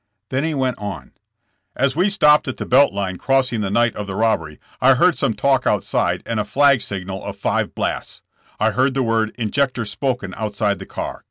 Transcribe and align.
Then 0.29 0.43
he 0.43 0.55
went 0.55 0.79
on: 0.79 1.11
''As 1.77 1.95
we 1.95 2.09
stopped 2.09 2.47
at 2.47 2.57
the 2.57 2.65
Belt 2.65 2.91
Line 2.91 3.19
crossing 3.19 3.61
the 3.61 3.69
night 3.69 3.95
of 3.95 4.07
the 4.07 4.15
robbery 4.15 4.59
I 4.81 4.95
heard 4.95 5.15
some 5.15 5.35
talk 5.35 5.67
outside 5.67 6.23
and 6.25 6.39
a 6.39 6.43
flag 6.43 6.81
signal 6.81 7.23
of 7.23 7.35
five 7.37 7.75
blasts. 7.75 8.23
I 8.59 8.71
heard 8.71 8.95
the 8.95 9.03
word 9.03 9.29
'injector' 9.37 9.85
spoken 9.85 10.33
outside 10.35 10.79
the 10.79 10.87
car. 10.87 11.19